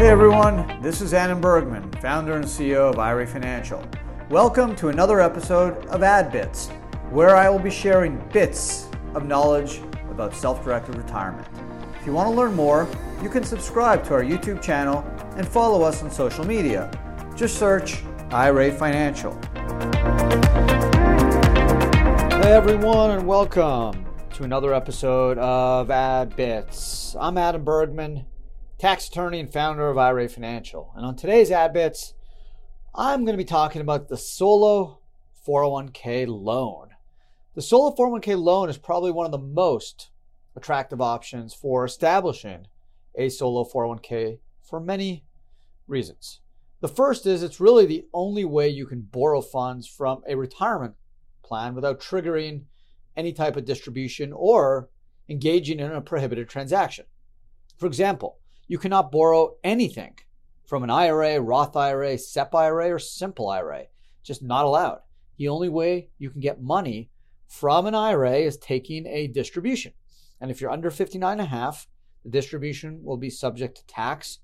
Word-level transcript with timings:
Hey 0.00 0.08
everyone, 0.08 0.80
this 0.80 1.02
is 1.02 1.12
Adam 1.12 1.42
Bergman, 1.42 1.92
founder 2.00 2.32
and 2.32 2.44
CEO 2.46 2.88
of 2.88 2.98
IRA 2.98 3.26
Financial. 3.26 3.86
Welcome 4.30 4.74
to 4.76 4.88
another 4.88 5.20
episode 5.20 5.84
of 5.88 6.02
Ad 6.02 6.32
Bits, 6.32 6.68
where 7.10 7.36
I 7.36 7.50
will 7.50 7.58
be 7.58 7.70
sharing 7.70 8.16
bits 8.30 8.88
of 9.12 9.26
knowledge 9.26 9.82
about 10.10 10.34
self 10.34 10.64
directed 10.64 10.94
retirement. 10.94 11.46
If 12.00 12.06
you 12.06 12.14
want 12.14 12.30
to 12.30 12.34
learn 12.34 12.54
more, 12.54 12.88
you 13.22 13.28
can 13.28 13.44
subscribe 13.44 14.02
to 14.04 14.14
our 14.14 14.22
YouTube 14.22 14.62
channel 14.62 15.04
and 15.36 15.46
follow 15.46 15.82
us 15.82 16.02
on 16.02 16.10
social 16.10 16.46
media. 16.46 16.90
Just 17.36 17.58
search 17.58 18.02
IRA 18.30 18.72
Financial. 18.72 19.38
Hey 22.40 22.52
everyone, 22.54 23.10
and 23.10 23.26
welcome 23.26 24.06
to 24.32 24.44
another 24.44 24.72
episode 24.72 25.36
of 25.36 25.90
Ad 25.90 26.34
Bits. 26.36 27.14
I'm 27.20 27.36
Adam 27.36 27.62
Bergman, 27.64 28.24
tax 28.80 29.08
attorney 29.08 29.38
and 29.38 29.52
founder 29.52 29.90
of 29.90 29.98
IRA 29.98 30.26
Financial. 30.26 30.90
And 30.96 31.04
on 31.04 31.14
today's 31.14 31.50
Ad 31.50 31.74
Bits, 31.74 32.14
I'm 32.94 33.26
going 33.26 33.34
to 33.34 33.42
be 33.42 33.44
talking 33.44 33.82
about 33.82 34.08
the 34.08 34.16
solo 34.16 35.00
401k 35.46 36.26
loan. 36.26 36.88
The 37.54 37.60
solo 37.60 37.94
401k 37.94 38.42
loan 38.42 38.70
is 38.70 38.78
probably 38.78 39.10
one 39.10 39.26
of 39.26 39.32
the 39.32 39.38
most 39.38 40.08
attractive 40.56 40.98
options 40.98 41.52
for 41.52 41.84
establishing 41.84 42.68
a 43.14 43.28
solo 43.28 43.64
401k 43.64 44.38
for 44.62 44.80
many 44.80 45.26
reasons. 45.86 46.40
The 46.80 46.88
first 46.88 47.26
is 47.26 47.42
it's 47.42 47.60
really 47.60 47.84
the 47.84 48.06
only 48.14 48.46
way 48.46 48.70
you 48.70 48.86
can 48.86 49.02
borrow 49.02 49.42
funds 49.42 49.86
from 49.86 50.22
a 50.26 50.36
retirement 50.36 50.94
plan 51.44 51.74
without 51.74 52.00
triggering 52.00 52.62
any 53.14 53.34
type 53.34 53.56
of 53.56 53.66
distribution 53.66 54.32
or 54.32 54.88
engaging 55.28 55.80
in 55.80 55.92
a 55.92 56.00
prohibited 56.00 56.48
transaction. 56.48 57.04
For 57.76 57.84
example, 57.86 58.38
you 58.70 58.78
cannot 58.78 59.10
borrow 59.10 59.56
anything 59.64 60.14
from 60.64 60.84
an 60.84 60.90
IRA, 60.90 61.40
Roth 61.40 61.74
IRA, 61.74 62.16
SEP 62.16 62.54
IRA, 62.54 62.94
or 62.94 63.00
simple 63.00 63.48
IRA. 63.48 63.86
Just 64.22 64.44
not 64.44 64.64
allowed. 64.64 65.00
The 65.38 65.48
only 65.48 65.68
way 65.68 66.10
you 66.18 66.30
can 66.30 66.38
get 66.38 66.62
money 66.62 67.10
from 67.48 67.86
an 67.86 67.96
IRA 67.96 68.36
is 68.36 68.56
taking 68.56 69.08
a 69.08 69.26
distribution. 69.26 69.92
And 70.40 70.52
if 70.52 70.60
you're 70.60 70.70
under 70.70 70.92
59 70.92 71.32
and 71.32 71.40
a 71.40 71.46
half, 71.46 71.88
the 72.22 72.30
distribution 72.30 73.00
will 73.02 73.16
be 73.16 73.28
subject 73.28 73.76
to 73.78 73.86
tax 73.88 74.38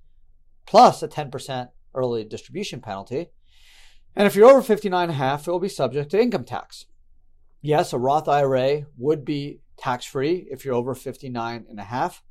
plus 0.67 1.05
a 1.05 1.09
10% 1.09 1.69
early 1.95 2.25
distribution 2.25 2.81
penalty. 2.81 3.29
And 4.17 4.27
if 4.27 4.35
you're 4.35 4.51
over 4.51 4.61
59 4.61 5.05
and 5.05 5.13
a 5.13 5.15
half, 5.15 5.47
it 5.47 5.53
will 5.53 5.61
be 5.61 5.69
subject 5.69 6.11
to 6.11 6.21
income 6.21 6.43
tax. 6.43 6.87
Yes, 7.63 7.93
a 7.93 7.99
Roth 7.99 8.27
IRA 8.27 8.87
would 8.99 9.25
be 9.25 9.61
tax 9.79 10.05
free 10.05 10.49
if 10.51 10.65
you're 10.65 10.75
over 10.75 10.97
59 10.97 11.67
and 11.71 11.79
a 11.79 11.85
half, 11.85 12.25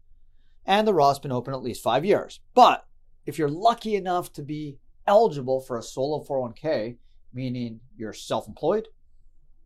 and 0.66 0.88
the 0.88 0.94
Roth's 0.94 1.20
been 1.20 1.32
open 1.32 1.54
at 1.54 1.62
least 1.62 1.84
five 1.84 2.06
years. 2.06 2.40
But 2.54 2.86
if 3.26 3.38
you're 3.38 3.50
lucky 3.50 3.96
enough 3.96 4.34
to 4.34 4.44
be 4.44 4.78
eligible 5.08 5.62
for 5.62 5.78
a 5.78 5.84
solo 5.84 6.24
401k, 6.24 6.98
meaning 7.34 7.80
you're 7.98 8.14
self 8.14 8.48
employed, 8.48 8.88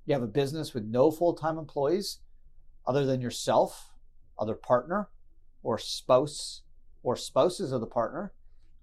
you 0.06 0.14
have 0.14 0.24
a 0.24 0.28
business 0.28 0.74
with 0.74 0.86
no 0.86 1.12
full 1.12 1.34
time 1.34 1.58
employees 1.58 2.20
other 2.86 3.06
than 3.06 3.22
yourself, 3.22 3.92
other 4.38 4.56
partner, 4.56 5.10
or 5.62 5.78
spouse, 5.78 6.64
or 7.04 7.16
spouses 7.16 7.72
of 7.72 7.82
the 7.82 7.88
partner, 7.88 8.34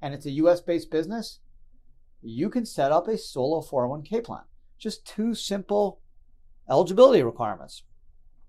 and 0.00 0.14
it's 0.14 0.26
a 0.26 0.30
US 0.30 0.60
based 0.60 0.90
business, 0.90 1.40
you 2.22 2.48
can 2.48 2.64
set 2.64 2.92
up 2.92 3.08
a 3.08 3.18
solo 3.18 3.60
401k 3.60 4.24
plan. 4.24 4.42
Just 4.78 5.06
two 5.06 5.34
simple 5.34 6.00
eligibility 6.70 7.22
requirements. 7.22 7.82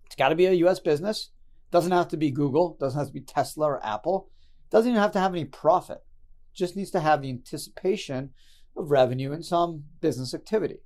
It's 0.06 0.16
got 0.16 0.30
to 0.30 0.36
be 0.36 0.46
a 0.46 0.54
US 0.54 0.80
business. 0.80 1.32
Doesn't 1.72 1.92
have 1.92 2.08
to 2.10 2.18
be 2.18 2.32
Google, 2.32 2.78
doesn't 2.80 2.98
have 2.98 3.08
to 3.08 3.14
be 3.14 3.22
Tesla 3.22 3.68
or 3.68 3.86
Apple. 3.86 4.30
Doesn't 4.70 4.90
even 4.90 5.02
have 5.02 5.12
to 5.14 5.20
have 5.20 5.34
any 5.34 5.46
profit. 5.46 6.04
Just 6.54 6.76
needs 6.76 6.92
to 6.92 7.00
have 7.00 7.22
the 7.22 7.30
anticipation 7.30 8.32
of 8.76 8.92
revenue 8.92 9.32
and 9.32 9.46
some 9.46 9.84
business 10.02 10.34
activity. 10.34 10.80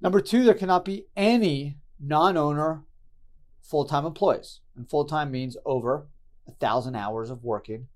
Number 0.00 0.20
two, 0.20 0.44
there 0.44 0.54
cannot 0.54 0.84
be 0.84 1.06
any 1.16 1.78
non 1.98 2.36
owner 2.36 2.84
full 3.62 3.84
time 3.84 4.04
employees. 4.04 4.60
And 4.76 4.88
full 4.88 5.04
time 5.04 5.30
means 5.30 5.56
over 5.64 6.06
a 6.46 6.52
thousand 6.52 6.94
hours 6.94 7.30
of 7.30 7.42
working 7.42 7.88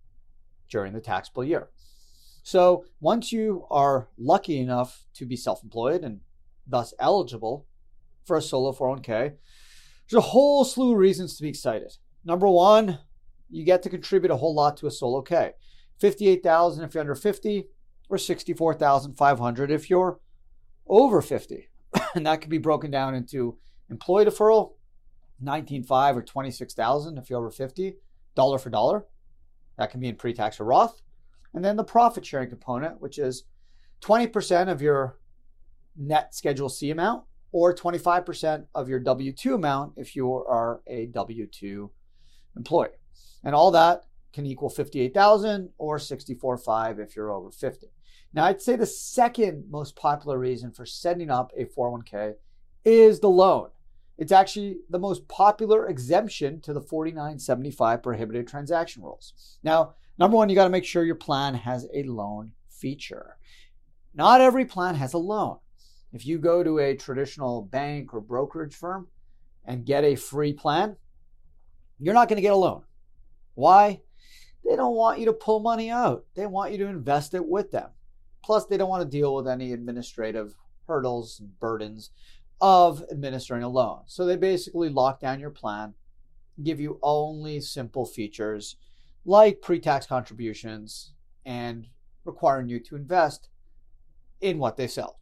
during 0.71 0.93
the 0.93 1.01
taxable 1.01 1.45
year. 1.45 1.69
So 2.43 2.85
once 3.01 3.31
you 3.31 3.67
are 3.71 4.09
lucky 4.17 4.59
enough 4.59 5.05
to 5.15 5.27
be 5.27 5.37
self 5.37 5.63
employed 5.63 6.03
and 6.03 6.21
thus 6.67 6.95
eligible 6.99 7.67
for 8.25 8.37
a 8.37 8.43
solo 8.43 8.73
401k, 8.73 9.35
there's 10.11 10.25
a 10.25 10.29
whole 10.29 10.65
slew 10.65 10.93
of 10.93 10.99
reasons 10.99 11.37
to 11.37 11.43
be 11.43 11.49
excited. 11.51 11.93
Number 12.29 12.47
one, 12.47 12.99
you 13.49 13.65
get 13.65 13.83
to 13.85 13.89
contribute 13.89 14.31
a 14.31 14.37
whole 14.37 14.55
lot 14.55 14.77
to 14.77 14.87
a 14.87 14.91
solo 14.91 15.23
K. 15.23 15.53
58,000 15.99 16.85
if 16.85 16.93
you're 16.93 17.01
under 17.01 17.15
50 17.15 17.69
or 18.11 18.19
64,500 18.19 19.71
if 19.71 19.89
you're 19.89 20.21
over 20.87 21.23
50. 21.23 21.69
and 22.15 22.27
that 22.27 22.43
could 22.43 22.51
be 22.51 22.59
broken 22.59 22.91
down 22.91 23.15
into 23.15 23.57
employee 23.89 24.27
deferral, 24.27 24.75
19.5 25.43 26.17
or 26.17 26.23
26,000 26.23 27.17
if 27.17 27.31
you're 27.31 27.39
over 27.39 27.51
50, 27.51 27.95
dollar 28.35 28.59
for 28.59 28.69
dollar. 28.69 29.07
That 29.79 29.91
can 29.91 30.01
be 30.01 30.09
in 30.09 30.17
pre-tax 30.17 30.61
or 30.61 30.67
Roth. 30.67 31.01
And 31.55 31.65
then 31.65 31.77
the 31.77 31.85
profit 31.85 32.27
sharing 32.27 32.51
component, 32.51 33.01
which 33.01 33.19
is 33.19 33.45
20% 34.03 34.69
of 34.69 34.83
your 34.83 35.19
net 35.97 36.35
Schedule 36.35 36.69
C 36.69 36.91
amount 36.91 37.25
or 37.53 37.75
25% 37.75 38.67
of 38.75 38.87
your 38.87 39.01
W 39.01 39.33
2 39.33 39.55
amount 39.55 39.95
if 39.97 40.15
you 40.15 40.31
are 40.31 40.83
a 40.87 41.07
W 41.07 41.47
2 41.47 41.91
employee. 42.59 42.89
And 43.43 43.55
all 43.55 43.71
that 43.71 44.05
can 44.33 44.45
equal 44.45 44.69
58,000 44.69 45.71
or 45.79 45.97
64.5 45.97 46.99
if 46.99 47.17
you're 47.17 47.33
over 47.33 47.51
50. 47.51 47.87
Now, 48.35 48.45
I'd 48.45 48.61
say 48.61 48.77
the 48.77 48.87
second 48.87 49.65
most 49.71 49.97
popular 49.97 50.39
reason 50.39 50.71
for 50.71 50.85
setting 50.85 51.31
up 51.31 51.51
a 51.57 51.65
401k 51.65 52.35
is 52.85 53.21
the 53.21 53.31
loan. 53.31 53.71
It's 54.19 54.33
actually 54.33 54.79
the 54.91 54.99
most 54.99 55.27
popular 55.29 55.87
exemption 55.87 56.61
to 56.63 56.73
the 56.73 56.81
4975 56.81 58.03
prohibited 58.03 58.47
transaction 58.49 59.03
rules. 59.03 59.59
Now, 59.63 59.95
number 60.19 60.37
one, 60.37 60.49
you 60.49 60.57
got 60.57 60.65
to 60.65 60.71
make 60.71 60.85
sure 60.85 61.05
your 61.05 61.15
plan 61.15 61.55
has 61.55 61.87
a 61.95 62.03
loan 62.03 62.53
feature. 62.69 63.39
Not 64.15 64.41
every 64.41 64.65
plan 64.65 64.97
has 64.97 65.15
a 65.15 65.19
loan. 65.19 65.59
If 66.13 66.27
you 66.27 66.39
go 66.39 66.65
to 66.65 66.79
a 66.79 66.97
traditional 66.97 67.63
bank 67.63 68.13
or 68.13 68.21
brokerage 68.21 68.75
firm 68.75 69.09
and 69.65 69.87
get 69.87 70.05
a 70.05 70.17
free 70.17 70.53
plan, 70.53 70.97
you're 72.01 72.15
not 72.15 72.29
going 72.29 72.37
to 72.37 72.43
get 72.43 72.53
a 72.53 72.57
loan. 72.57 72.83
Why? 73.55 74.01
They 74.65 74.77
don't 74.77 74.95
want 74.95 75.19
you 75.19 75.27
to 75.27 75.33
pull 75.33 75.61
money 75.61 75.91
out. 75.91 76.25
They 76.35 76.47
want 76.47 76.73
you 76.73 76.79
to 76.79 76.87
invest 76.87 77.35
it 77.35 77.47
with 77.47 77.71
them. 77.71 77.91
Plus, 78.45 78.67
they 78.67 78.77
don't 78.77 78.89
want 78.89 79.03
to 79.03 79.17
deal 79.17 79.35
with 79.35 79.49
any 79.49 79.73
administrative 79.73 80.55
hurdles 80.87 81.41
and 81.41 81.59
burdens 81.59 82.11
of 82.61 83.05
administering 83.11 83.63
a 83.63 83.69
loan. 83.69 84.01
So 84.07 84.25
they 84.25 84.37
basically 84.37 84.89
lock 84.89 85.21
down 85.21 85.41
your 85.41 85.51
plan, 85.51 85.95
give 86.63 86.81
you 86.81 86.99
only 87.03 87.61
simple 87.61 88.05
features 88.05 88.77
like 89.25 89.61
pre 89.61 89.79
tax 89.79 90.07
contributions 90.07 91.13
and 91.45 91.87
requiring 92.25 92.69
you 92.69 92.81
to 92.81 92.97
invest 92.97 93.49
in 94.41 94.59
what 94.59 94.77
they 94.77 94.87
sell. 94.87 95.19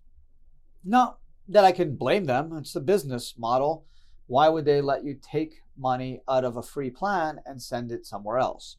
Not 0.84 1.18
that 1.48 1.64
I 1.64 1.72
can 1.72 1.96
blame 1.96 2.24
them, 2.24 2.56
it's 2.56 2.72
the 2.72 2.80
business 2.80 3.34
model. 3.38 3.84
Why 4.26 4.48
would 4.48 4.64
they 4.64 4.80
let 4.80 5.04
you 5.04 5.18
take 5.20 5.62
money 5.78 6.20
out 6.28 6.44
of 6.44 6.56
a 6.56 6.62
free 6.62 6.90
plan 6.90 7.40
and 7.46 7.62
send 7.62 7.92
it 7.92 8.06
somewhere 8.06 8.38
else? 8.38 8.76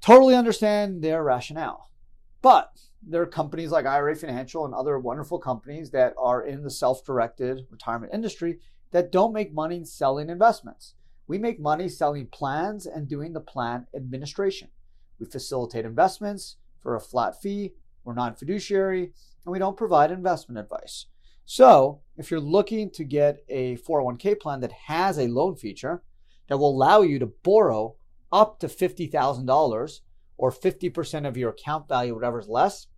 Totally 0.00 0.34
understand 0.34 1.02
their 1.02 1.22
rationale. 1.22 1.90
But 2.42 2.78
there 3.02 3.22
are 3.22 3.26
companies 3.26 3.70
like 3.70 3.86
IRA 3.86 4.14
Financial 4.14 4.64
and 4.64 4.74
other 4.74 4.98
wonderful 4.98 5.38
companies 5.38 5.90
that 5.90 6.14
are 6.18 6.42
in 6.42 6.62
the 6.62 6.70
self 6.70 7.04
directed 7.04 7.66
retirement 7.70 8.12
industry 8.14 8.58
that 8.90 9.12
don't 9.12 9.32
make 9.32 9.52
money 9.52 9.84
selling 9.84 10.30
investments. 10.30 10.94
We 11.26 11.38
make 11.38 11.60
money 11.60 11.88
selling 11.88 12.26
plans 12.26 12.86
and 12.86 13.08
doing 13.08 13.32
the 13.32 13.40
plan 13.40 13.86
administration. 13.94 14.68
We 15.18 15.26
facilitate 15.26 15.84
investments 15.84 16.56
for 16.80 16.94
a 16.94 17.00
flat 17.00 17.40
fee, 17.40 17.74
we're 18.04 18.14
non 18.14 18.34
fiduciary, 18.34 19.12
and 19.44 19.52
we 19.52 19.58
don't 19.58 19.76
provide 19.76 20.10
investment 20.10 20.58
advice. 20.58 21.06
So, 21.50 22.02
if 22.18 22.30
you're 22.30 22.40
looking 22.40 22.90
to 22.90 23.04
get 23.04 23.42
a 23.48 23.78
401k 23.78 24.38
plan 24.38 24.60
that 24.60 24.70
has 24.70 25.16
a 25.16 25.28
loan 25.28 25.56
feature 25.56 26.02
that 26.46 26.58
will 26.58 26.68
allow 26.68 27.00
you 27.00 27.18
to 27.20 27.32
borrow 27.42 27.96
up 28.30 28.60
to 28.60 28.66
$50,000 28.66 30.00
or 30.36 30.52
50% 30.52 31.26
of 31.26 31.38
your 31.38 31.48
account 31.48 31.88
value, 31.88 32.14
whatever's 32.14 32.48
less, 32.48 32.88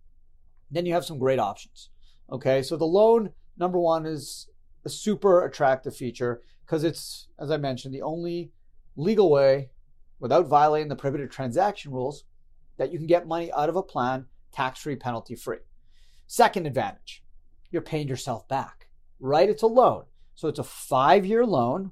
then 0.69 0.85
you 0.85 0.91
have 0.93 1.05
some 1.05 1.17
great 1.17 1.39
options. 1.39 1.91
Okay, 2.29 2.61
so 2.61 2.75
the 2.75 2.83
loan, 2.83 3.29
number 3.55 3.79
one, 3.79 4.05
is 4.05 4.49
a 4.83 4.89
super 4.89 5.45
attractive 5.45 5.95
feature 5.95 6.41
because 6.65 6.83
it's, 6.83 7.29
as 7.39 7.51
I 7.51 7.55
mentioned, 7.55 7.93
the 7.93 8.01
only 8.01 8.51
legal 8.97 9.31
way 9.31 9.69
without 10.19 10.49
violating 10.49 10.89
the 10.89 10.97
prohibited 10.97 11.31
transaction 11.31 11.93
rules 11.93 12.25
that 12.75 12.91
you 12.91 12.97
can 12.97 13.07
get 13.07 13.25
money 13.25 13.49
out 13.53 13.69
of 13.69 13.77
a 13.77 13.81
plan 13.81 14.25
tax 14.51 14.81
free, 14.81 14.97
penalty 14.97 15.35
free. 15.35 15.59
Second 16.27 16.67
advantage 16.67 17.23
you're 17.71 17.81
paying 17.81 18.07
yourself 18.07 18.47
back, 18.47 18.87
right? 19.19 19.49
It's 19.49 19.63
a 19.63 19.67
loan. 19.67 20.03
So 20.35 20.47
it's 20.47 20.59
a 20.59 20.63
five 20.63 21.25
year 21.25 21.45
loan, 21.45 21.91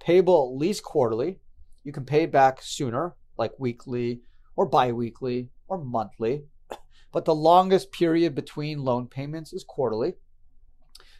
payable 0.00 0.50
at 0.50 0.58
least 0.58 0.82
quarterly. 0.82 1.40
You 1.84 1.92
can 1.92 2.04
pay 2.04 2.26
back 2.26 2.60
sooner, 2.62 3.14
like 3.36 3.52
weekly 3.58 4.22
or 4.56 4.66
bi 4.66 4.92
weekly 4.92 5.50
or 5.68 5.78
monthly, 5.78 6.44
but 7.12 7.24
the 7.24 7.34
longest 7.34 7.92
period 7.92 8.34
between 8.34 8.84
loan 8.84 9.06
payments 9.06 9.52
is 9.52 9.64
quarterly. 9.64 10.14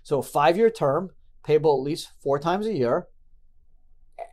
So, 0.02 0.22
five 0.22 0.56
year 0.56 0.70
term, 0.70 1.10
payable 1.44 1.78
at 1.78 1.84
least 1.84 2.10
four 2.22 2.38
times 2.38 2.66
a 2.66 2.74
year 2.74 3.08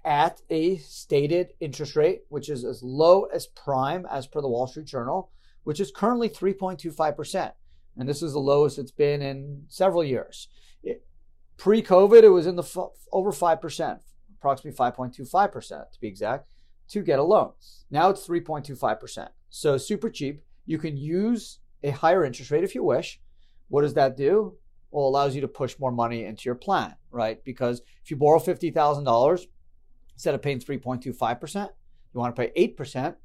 at 0.06 0.42
a 0.50 0.78
stated 0.78 1.54
interest 1.60 1.96
rate, 1.96 2.22
which 2.30 2.50
is 2.50 2.64
as 2.64 2.82
low 2.82 3.24
as 3.26 3.48
prime 3.48 4.06
as 4.10 4.28
per 4.28 4.42
the 4.42 4.48
Wall 4.48 4.68
Street 4.68 4.86
Journal, 4.86 5.32
which 5.64 5.80
is 5.80 5.92
currently 5.92 6.30
3.25%. 6.30 7.52
And 7.98 8.08
this 8.08 8.22
is 8.22 8.34
the 8.34 8.40
lowest 8.40 8.78
it's 8.78 8.92
been 8.92 9.22
in 9.22 9.64
several 9.68 10.04
years. 10.04 10.48
Pre 11.58 11.82
COVID, 11.82 12.24
it 12.24 12.30
was 12.30 12.46
in 12.46 12.56
the 12.56 12.64
f- 12.64 12.78
over 13.12 13.32
5%, 13.32 14.00
approximately 14.38 14.78
5.25% 14.78 15.92
to 15.92 16.00
be 16.00 16.08
exact, 16.08 16.48
to 16.90 17.02
get 17.02 17.18
a 17.18 17.24
loan. 17.24 17.54
Now 17.90 18.10
it's 18.10 18.28
3.25%. 18.28 19.30
So 19.50 19.78
super 19.78 20.10
cheap. 20.10 20.44
You 20.66 20.78
can 20.78 20.98
use 20.98 21.60
a 21.84 21.90
higher 21.90 22.24
interest 22.24 22.52
rate 22.52 22.64
if 22.64 22.76
you 22.76 22.84
wish. 22.84 23.20
What 23.70 23.82
does 23.82 23.96
that 23.96 24.16
do? 24.16 24.56
Well, 24.92 25.06
it 25.06 25.10
allows 25.10 25.36
you 25.36 25.42
to 25.42 25.48
push 25.48 25.80
more 25.80 25.92
money 25.92 26.26
into 26.26 26.44
your 26.46 26.56
plan, 26.56 26.96
right? 27.12 27.44
Because 27.44 27.82
if 28.04 28.12
you 28.12 28.18
borrow 28.18 28.40
$50,000, 28.40 29.48
instead 30.14 30.36
of 30.36 30.42
paying 30.42 30.60
3.25%, 30.60 31.70
you 32.14 32.20
want 32.20 32.36
to 32.36 32.42
pay 32.42 32.76
8%, 32.76 33.16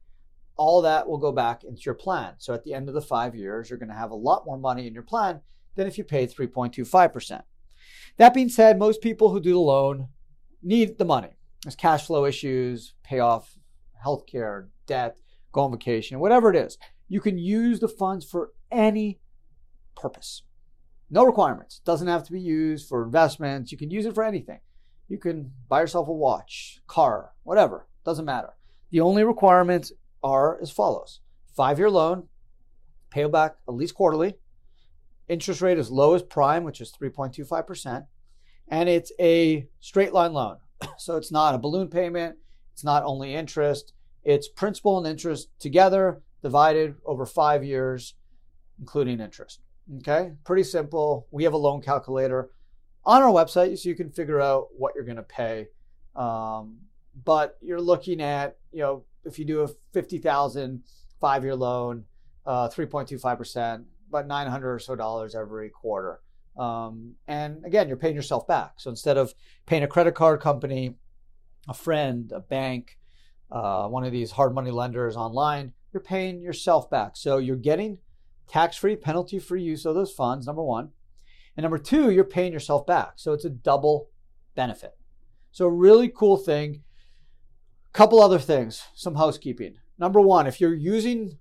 all 0.56 0.82
that 0.82 1.08
will 1.08 1.18
go 1.18 1.32
back 1.32 1.64
into 1.64 1.82
your 1.82 1.94
plan. 1.94 2.34
So 2.38 2.54
at 2.54 2.64
the 2.64 2.74
end 2.74 2.88
of 2.88 2.94
the 2.94 3.00
five 3.00 3.34
years, 3.34 3.70
you're 3.70 3.78
going 3.78 3.88
to 3.88 3.94
have 3.94 4.10
a 4.10 4.16
lot 4.16 4.46
more 4.46 4.58
money 4.58 4.86
in 4.86 4.94
your 4.94 5.02
plan 5.02 5.40
than 5.74 5.86
if 5.86 5.98
you 5.98 6.04
paid 6.04 6.30
3.25%. 6.30 7.42
That 8.18 8.34
being 8.34 8.48
said, 8.48 8.78
most 8.78 9.00
people 9.00 9.30
who 9.30 9.40
do 9.40 9.52
the 9.52 9.58
loan 9.58 10.08
need 10.62 10.98
the 10.98 11.04
money. 11.04 11.30
There's 11.62 11.76
cash 11.76 12.06
flow 12.06 12.24
issues, 12.26 12.94
pay 13.02 13.20
off 13.20 13.56
healthcare, 14.04 14.68
debt, 14.86 15.16
go 15.52 15.62
on 15.62 15.72
vacation, 15.72 16.18
whatever 16.18 16.50
it 16.50 16.56
is. 16.56 16.76
You 17.08 17.20
can 17.20 17.38
use 17.38 17.80
the 17.80 17.88
funds 17.88 18.24
for 18.24 18.50
any 18.70 19.20
purpose. 19.94 20.42
No 21.10 21.24
requirements. 21.24 21.80
Doesn't 21.84 22.08
have 22.08 22.24
to 22.24 22.32
be 22.32 22.40
used 22.40 22.88
for 22.88 23.04
investments. 23.04 23.70
You 23.70 23.78
can 23.78 23.90
use 23.90 24.06
it 24.06 24.14
for 24.14 24.24
anything. 24.24 24.60
You 25.08 25.18
can 25.18 25.52
buy 25.68 25.80
yourself 25.80 26.08
a 26.08 26.12
watch, 26.12 26.80
car, 26.86 27.32
whatever. 27.42 27.86
Doesn't 28.04 28.24
matter. 28.24 28.54
The 28.90 29.00
only 29.00 29.24
requirements 29.24 29.92
are 30.22 30.60
as 30.60 30.70
follows 30.70 31.20
five 31.54 31.78
year 31.78 31.90
loan, 31.90 32.28
pay 33.10 33.24
back 33.26 33.56
at 33.68 33.74
least 33.74 33.94
quarterly, 33.94 34.34
interest 35.28 35.60
rate 35.60 35.78
as 35.78 35.90
low 35.90 36.14
as 36.14 36.22
prime, 36.22 36.64
which 36.64 36.80
is 36.80 36.92
3.25%, 36.92 38.06
and 38.68 38.88
it's 38.88 39.12
a 39.20 39.68
straight 39.80 40.12
line 40.12 40.32
loan. 40.32 40.56
So 40.98 41.16
it's 41.16 41.30
not 41.30 41.54
a 41.54 41.58
balloon 41.58 41.88
payment, 41.88 42.36
it's 42.72 42.82
not 42.82 43.04
only 43.04 43.34
interest, 43.34 43.92
it's 44.24 44.48
principal 44.48 44.98
and 44.98 45.06
interest 45.06 45.48
together 45.60 46.22
divided 46.42 46.96
over 47.04 47.24
five 47.24 47.64
years, 47.64 48.14
including 48.80 49.20
interest. 49.20 49.60
Okay, 49.98 50.32
pretty 50.44 50.64
simple. 50.64 51.26
We 51.30 51.44
have 51.44 51.52
a 51.52 51.58
loan 51.58 51.82
calculator 51.82 52.50
on 53.04 53.22
our 53.22 53.30
website 53.30 53.78
so 53.78 53.88
you 53.88 53.94
can 53.94 54.10
figure 54.10 54.40
out 54.40 54.68
what 54.76 54.94
you're 54.94 55.04
going 55.04 55.16
to 55.16 55.22
pay. 55.22 55.68
Um, 56.14 56.78
but 57.24 57.58
you're 57.60 57.80
looking 57.80 58.20
at, 58.20 58.56
you 58.72 58.80
know, 58.80 59.04
if 59.24 59.38
you 59.38 59.44
do 59.44 59.62
a 59.62 59.68
50,000 59.92 60.82
five 61.20 61.44
year 61.44 61.54
loan, 61.54 62.04
uh, 62.44 62.68
3.25%, 62.68 63.84
about 64.08 64.26
900 64.26 64.74
or 64.74 64.78
so 64.78 64.96
dollars 64.96 65.34
every 65.34 65.70
quarter. 65.70 66.20
Um, 66.58 67.14
and 67.28 67.64
again, 67.64 67.88
you're 67.88 67.96
paying 67.96 68.16
yourself 68.16 68.46
back. 68.46 68.74
So 68.76 68.90
instead 68.90 69.16
of 69.16 69.32
paying 69.64 69.84
a 69.84 69.86
credit 69.86 70.14
card 70.14 70.40
company, 70.40 70.96
a 71.68 71.74
friend, 71.74 72.30
a 72.34 72.40
bank, 72.40 72.98
uh, 73.50 73.86
one 73.88 74.04
of 74.04 74.12
these 74.12 74.32
hard 74.32 74.54
money 74.54 74.70
lenders 74.70 75.16
online, 75.16 75.72
you're 75.92 76.02
paying 76.02 76.42
yourself 76.42 76.90
back. 76.90 77.16
So 77.16 77.38
you're 77.38 77.56
getting 77.56 77.98
tax 78.48 78.76
free, 78.76 78.96
penalty 78.96 79.38
free 79.38 79.62
use 79.62 79.86
of 79.86 79.94
those 79.94 80.12
funds, 80.12 80.46
number 80.46 80.62
one. 80.62 80.90
And 81.56 81.62
number 81.62 81.78
two, 81.78 82.10
you're 82.10 82.24
paying 82.24 82.52
yourself 82.52 82.86
back. 82.86 83.12
So 83.16 83.32
it's 83.32 83.44
a 83.44 83.50
double 83.50 84.08
benefit. 84.54 84.96
So, 85.52 85.66
a 85.66 85.70
really 85.70 86.08
cool 86.08 86.38
thing. 86.38 86.82
Couple 87.92 88.22
other 88.22 88.38
things, 88.38 88.82
some 88.94 89.16
housekeeping. 89.16 89.76
Number 89.98 90.20
one, 90.20 90.46
if 90.46 90.60
you're 90.60 90.74
using 90.74 91.38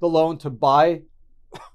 the 0.00 0.08
loan 0.08 0.36
to 0.38 0.50
buy 0.50 1.02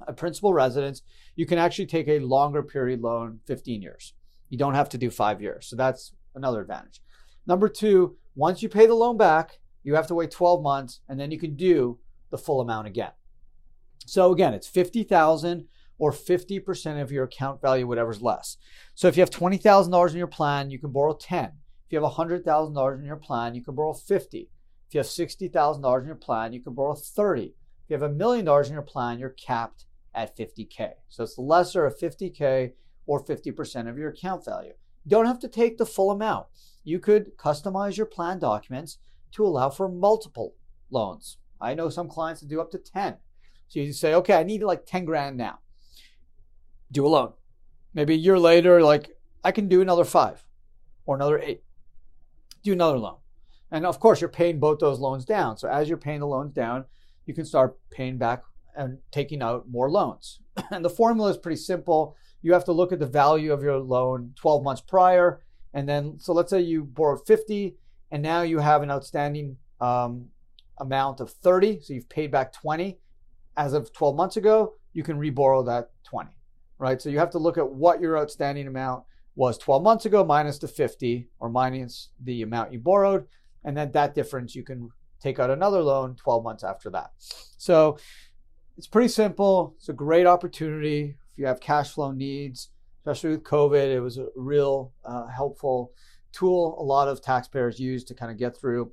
a 0.07 0.13
principal 0.13 0.53
residence, 0.53 1.01
you 1.35 1.45
can 1.45 1.57
actually 1.57 1.87
take 1.87 2.07
a 2.07 2.19
longer 2.19 2.61
period 2.61 3.01
loan, 3.01 3.39
15 3.47 3.81
years. 3.81 4.13
You 4.49 4.57
don't 4.57 4.75
have 4.75 4.89
to 4.89 4.97
do 4.97 5.09
five 5.09 5.41
years. 5.41 5.67
So 5.67 5.75
that's 5.75 6.13
another 6.35 6.61
advantage. 6.61 7.01
Number 7.47 7.67
two, 7.67 8.15
once 8.35 8.61
you 8.61 8.69
pay 8.69 8.85
the 8.85 8.93
loan 8.93 9.17
back, 9.17 9.59
you 9.83 9.95
have 9.95 10.07
to 10.07 10.15
wait 10.15 10.31
12 10.31 10.61
months 10.61 10.99
and 11.09 11.19
then 11.19 11.31
you 11.31 11.39
can 11.39 11.55
do 11.55 11.99
the 12.29 12.37
full 12.37 12.61
amount 12.61 12.87
again. 12.87 13.11
So 14.05 14.31
again, 14.31 14.53
it's 14.53 14.67
50,000 14.67 15.65
or 15.97 16.11
50% 16.11 17.01
of 17.01 17.11
your 17.11 17.23
account 17.23 17.61
value, 17.61 17.87
whatever's 17.87 18.21
less. 18.21 18.57
So 18.93 19.07
if 19.07 19.17
you 19.17 19.21
have 19.21 19.29
$20,000 19.29 20.11
in 20.11 20.17
your 20.17 20.27
plan, 20.27 20.69
you 20.69 20.79
can 20.79 20.91
borrow 20.91 21.15
10. 21.15 21.51
If 21.85 21.93
you 21.93 22.01
have 22.01 22.11
$100,000 22.13 22.99
in 22.99 23.05
your 23.05 23.15
plan, 23.15 23.55
you 23.55 23.63
can 23.63 23.75
borrow 23.75 23.93
50. 23.93 24.49
If 24.87 24.93
you 24.93 24.99
have 24.99 25.07
$60,000 25.07 26.01
in 26.01 26.07
your 26.07 26.15
plan, 26.15 26.53
you 26.53 26.61
can 26.61 26.73
borrow 26.73 26.95
30. 26.95 27.43
If 27.43 27.53
you 27.89 27.93
have 27.93 28.09
a 28.09 28.13
million 28.13 28.45
dollars 28.45 28.67
in 28.67 28.73
your 28.73 28.81
plan, 28.81 29.19
you're 29.19 29.29
capped 29.29 29.85
at 30.13 30.35
50K. 30.37 30.91
So 31.09 31.23
it's 31.23 31.35
the 31.35 31.41
lesser 31.41 31.85
of 31.85 31.99
50K 31.99 32.73
or 33.05 33.23
50% 33.23 33.89
of 33.89 33.97
your 33.97 34.09
account 34.09 34.45
value. 34.45 34.73
You 35.03 35.11
don't 35.11 35.27
have 35.27 35.39
to 35.39 35.47
take 35.47 35.77
the 35.77 35.85
full 35.85 36.11
amount. 36.11 36.47
You 36.83 36.99
could 36.99 37.37
customize 37.37 37.97
your 37.97 38.05
plan 38.07 38.39
documents 38.39 38.97
to 39.33 39.45
allow 39.45 39.69
for 39.69 39.87
multiple 39.87 40.55
loans. 40.89 41.37
I 41.61 41.73
know 41.73 41.89
some 41.89 42.07
clients 42.07 42.41
that 42.41 42.49
do 42.49 42.61
up 42.61 42.71
to 42.71 42.79
10. 42.79 43.17
So 43.67 43.79
you 43.79 43.93
say, 43.93 44.13
okay, 44.15 44.33
I 44.33 44.43
need 44.43 44.63
like 44.63 44.85
10 44.85 45.05
grand 45.05 45.37
now 45.37 45.59
do 46.91 47.05
a 47.05 47.09
loan. 47.09 47.33
Maybe 47.93 48.13
a 48.13 48.17
year 48.17 48.39
later, 48.39 48.81
like 48.81 49.11
I 49.43 49.51
can 49.51 49.67
do 49.67 49.81
another 49.81 50.05
five 50.05 50.43
or 51.05 51.15
another 51.15 51.39
eight. 51.39 51.63
Do 52.65 52.73
another 52.73 52.97
loan. 52.97 53.17
And 53.71 53.85
of 53.85 53.99
course, 54.01 54.19
you're 54.19 54.29
paying 54.29 54.59
both 54.59 54.79
those 54.79 54.99
loans 54.99 55.23
down. 55.23 55.57
So 55.57 55.69
as 55.69 55.87
you're 55.87 55.97
paying 55.97 56.19
the 56.19 56.27
loans 56.27 56.53
down, 56.53 56.83
you 57.25 57.33
can 57.33 57.45
start 57.45 57.77
paying 57.89 58.17
back 58.17 58.43
and 58.75 58.97
taking 59.11 59.41
out 59.41 59.69
more 59.69 59.89
loans. 59.89 60.41
And 60.71 60.83
the 60.83 60.89
formula 60.89 61.29
is 61.29 61.37
pretty 61.37 61.61
simple. 61.61 62.17
You 62.41 62.51
have 62.51 62.65
to 62.65 62.73
look 62.73 62.91
at 62.91 62.99
the 62.99 63.05
value 63.05 63.53
of 63.53 63.63
your 63.63 63.77
loan 63.77 64.33
12 64.35 64.63
months 64.63 64.81
prior. 64.81 65.41
And 65.73 65.87
then, 65.87 66.17
so 66.19 66.33
let's 66.33 66.49
say 66.49 66.59
you 66.59 66.83
borrowed 66.83 67.25
50 67.25 67.77
and 68.11 68.21
now 68.21 68.41
you 68.41 68.59
have 68.59 68.81
an 68.81 68.91
outstanding 68.91 69.57
um, 69.79 70.27
amount 70.77 71.21
of 71.21 71.29
30. 71.31 71.79
So 71.81 71.93
you've 71.93 72.09
paid 72.09 72.31
back 72.31 72.51
20 72.51 72.99
as 73.55 73.71
of 73.71 73.93
12 73.93 74.15
months 74.17 74.35
ago. 74.35 74.73
You 74.91 75.03
can 75.03 75.17
reborrow 75.17 75.65
that 75.65 75.91
20 76.03 76.35
right? 76.77 77.01
So 77.01 77.09
you 77.09 77.19
have 77.19 77.29
to 77.31 77.39
look 77.39 77.57
at 77.57 77.69
what 77.69 78.01
your 78.01 78.17
outstanding 78.17 78.67
amount 78.67 79.03
was 79.35 79.57
12 79.57 79.83
months 79.83 80.05
ago 80.05 80.23
minus 80.23 80.59
the 80.59 80.67
50 80.67 81.27
or 81.39 81.49
minus 81.49 82.09
the 82.23 82.41
amount 82.41 82.71
you 82.71 82.79
borrowed. 82.79 83.27
And 83.63 83.75
then 83.75 83.91
that 83.91 84.15
difference 84.15 84.55
you 84.55 84.63
can 84.63 84.89
take 85.19 85.39
out 85.39 85.49
another 85.49 85.81
loan 85.81 86.15
12 86.15 86.43
months 86.43 86.63
after 86.63 86.89
that. 86.91 87.11
So 87.57 87.97
it's 88.77 88.87
pretty 88.87 89.07
simple. 89.09 89.75
It's 89.77 89.89
a 89.89 89.93
great 89.93 90.25
opportunity 90.25 91.17
if 91.31 91.37
you 91.37 91.45
have 91.47 91.59
cash 91.59 91.91
flow 91.91 92.11
needs, 92.11 92.69
especially 92.99 93.31
with 93.31 93.43
COVID. 93.43 93.93
It 93.93 93.99
was 93.99 94.17
a 94.17 94.27
real 94.35 94.93
uh, 95.03 95.27
helpful 95.27 95.91
tool 96.31 96.75
a 96.79 96.83
lot 96.83 97.07
of 97.07 97.21
taxpayers 97.21 97.79
used 97.79 98.07
to 98.09 98.13
kind 98.13 98.31
of 98.31 98.37
get 98.37 98.57
through 98.57 98.91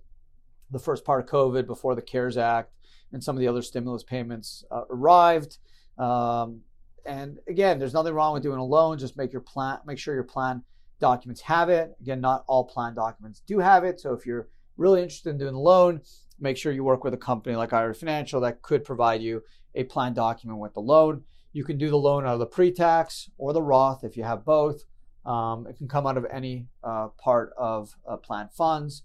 the 0.71 0.79
first 0.79 1.05
part 1.05 1.23
of 1.23 1.29
COVID 1.29 1.67
before 1.67 1.95
the 1.95 2.03
CARES 2.03 2.37
Act 2.37 2.73
and 3.13 3.23
some 3.23 3.37
of 3.37 3.41
the 3.41 3.49
other 3.49 3.63
stimulus 3.63 4.05
payments 4.05 4.65
uh, 4.71 4.83
arrived. 4.91 5.59
Um, 5.99 6.61
and 7.07 7.39
again, 7.49 7.79
there's 7.79 7.95
nothing 7.95 8.15
wrong 8.15 8.33
with 8.35 8.43
doing 8.43 8.59
a 8.59 8.65
loan. 8.65 8.99
Just 8.99 9.17
make 9.17 9.33
your 9.33 9.41
plan, 9.41 9.79
make 9.87 9.99
sure 9.99 10.15
your 10.15 10.25
plan 10.25 10.63
documents 11.01 11.41
have 11.43 11.69
it. 11.69 11.97
Again, 12.01 12.21
not 12.21 12.45
all 12.47 12.65
plan 12.65 12.95
documents 12.95 13.43
do 13.47 13.59
have 13.59 13.85
it. 13.85 14.01
So 14.01 14.13
if 14.13 14.25
you're 14.25 14.49
really 14.77 15.03
interested 15.03 15.31
in 15.31 15.39
doing 15.39 15.55
a 15.55 15.61
loan, 15.61 16.01
make 16.41 16.57
sure 16.57 16.73
you 16.73 16.85
work 16.85 17.05
with 17.05 17.15
a 17.15 17.19
company 17.19 17.57
like 17.57 17.73
IRA 17.73 17.95
Financial 17.95 18.41
that 18.41 18.63
could 18.63 18.85
provide 18.85 19.21
you 19.21 19.43
a 19.75 19.85
plan 19.85 20.15
document 20.15 20.59
with 20.59 20.75
the 20.75 20.81
loan. 20.81 21.25
You 21.53 21.65
can 21.65 21.77
do 21.77 21.91
the 21.91 21.99
loan 21.99 22.25
out 22.25 22.35
of 22.35 22.39
the 22.39 22.47
pre-tax 22.47 23.31
or 23.37 23.53
the 23.53 23.63
Roth 23.63 24.05
if 24.05 24.17
you 24.17 24.25
have 24.25 24.45
both. 24.45 24.85
Um, 25.27 25.67
it 25.67 25.77
can 25.77 25.89
come 25.89 26.07
out 26.07 26.17
of 26.17 26.27
any 26.33 26.67
uh, 26.83 27.09
part 27.19 27.53
of 27.57 27.95
uh, 28.09 28.17
plan 28.17 28.49
funds. 28.53 29.03